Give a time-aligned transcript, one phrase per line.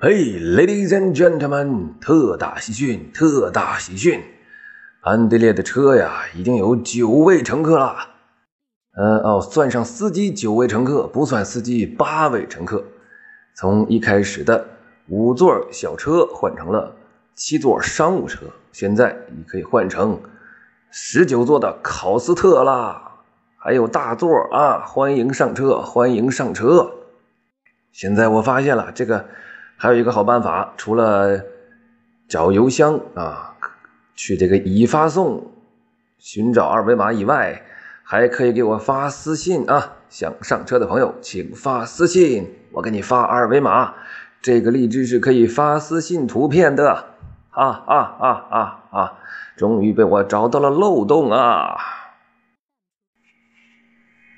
[0.00, 4.20] 嘿，Ladies and gentlemen，特大喜讯，特大喜讯！
[5.00, 7.96] 安德烈的车呀，已经有九位乘客了。
[8.96, 12.84] 呃哦，算上司机九位乘客，不算司机八位乘客。
[13.54, 14.66] 从一开始的
[15.06, 16.96] 五座小车换成了
[17.36, 20.20] 七座商务车，现在你可以换成
[20.90, 23.12] 十九座的考斯特啦，
[23.56, 24.84] 还有大座啊！
[24.84, 26.92] 欢迎上车，欢迎上车！
[27.92, 29.24] 现在我发现了这个。
[29.76, 31.42] 还有一个好办法，除了
[32.28, 33.54] 找邮箱啊，
[34.14, 35.52] 去这个已发送
[36.18, 37.62] 寻找二维码以外，
[38.02, 39.92] 还可以给我发私信啊。
[40.08, 43.94] 想上车的朋友，请发私信，我给你发二维码。
[44.40, 47.06] 这个荔枝是可以发私信图片的。
[47.50, 49.12] 啊啊啊啊啊！
[49.56, 51.76] 终于被我找到了漏洞啊！